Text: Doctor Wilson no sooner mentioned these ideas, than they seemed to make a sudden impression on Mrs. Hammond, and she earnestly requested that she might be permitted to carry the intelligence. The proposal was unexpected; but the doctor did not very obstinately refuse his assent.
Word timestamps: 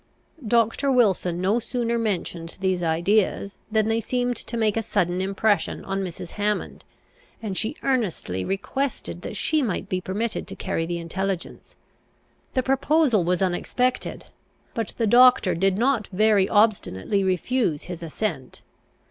Doctor 0.47 0.91
Wilson 0.91 1.39
no 1.39 1.59
sooner 1.59 1.99
mentioned 1.99 2.57
these 2.59 2.81
ideas, 2.81 3.55
than 3.71 3.87
they 3.87 4.01
seemed 4.01 4.35
to 4.37 4.57
make 4.57 4.75
a 4.75 4.81
sudden 4.81 5.21
impression 5.21 5.85
on 5.85 6.03
Mrs. 6.03 6.31
Hammond, 6.31 6.83
and 7.39 7.55
she 7.55 7.75
earnestly 7.83 8.43
requested 8.43 9.21
that 9.21 9.37
she 9.37 9.61
might 9.61 9.87
be 9.89 10.01
permitted 10.01 10.47
to 10.47 10.55
carry 10.55 10.87
the 10.87 10.97
intelligence. 10.97 11.75
The 12.55 12.63
proposal 12.63 13.23
was 13.23 13.43
unexpected; 13.43 14.25
but 14.73 14.93
the 14.97 15.05
doctor 15.05 15.53
did 15.53 15.77
not 15.77 16.07
very 16.07 16.49
obstinately 16.49 17.23
refuse 17.23 17.83
his 17.83 18.01
assent. 18.01 18.61